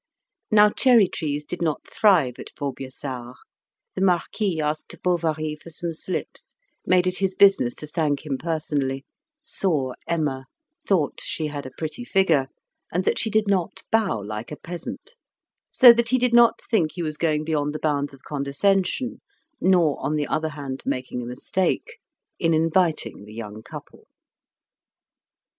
Now 0.49 0.71
cherry 0.71 1.07
trees 1.07 1.45
did 1.45 1.61
not 1.61 1.87
thrive 1.87 2.39
at 2.39 2.49
Vaubyessard; 2.57 3.35
the 3.93 4.01
Marquis 4.01 4.59
asked 4.59 4.99
Bovary 5.03 5.55
for 5.55 5.69
some 5.69 5.93
slips; 5.93 6.55
made 6.87 7.05
it 7.05 7.19
his 7.19 7.35
business 7.35 7.75
to 7.75 7.85
thank 7.85 8.21
his 8.21 8.33
personally; 8.39 9.05
saw 9.43 9.93
Emma; 10.07 10.47
thought 10.87 11.21
she 11.21 11.45
had 11.45 11.67
a 11.67 11.71
pretty 11.77 12.03
figure, 12.03 12.47
and 12.91 13.03
that 13.05 13.19
she 13.19 13.29
did 13.29 13.47
not 13.47 13.83
bow 13.91 14.19
like 14.19 14.51
a 14.51 14.57
peasant; 14.57 15.13
so 15.69 15.93
that 15.93 16.09
he 16.09 16.17
did 16.17 16.33
not 16.33 16.61
think 16.67 16.93
he 16.93 17.03
was 17.03 17.17
going 17.17 17.43
beyond 17.43 17.71
the 17.71 17.77
bounds 17.79 18.11
of 18.11 18.23
condescension, 18.23 19.19
nor, 19.61 20.03
on 20.03 20.15
the 20.15 20.25
other 20.25 20.49
hand, 20.49 20.81
making 20.83 21.21
a 21.21 21.27
mistake, 21.27 21.99
in 22.39 22.55
inviting 22.55 23.25
the 23.25 23.33
young 23.35 23.61
couple. 23.61 24.07